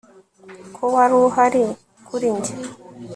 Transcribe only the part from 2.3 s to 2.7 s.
njye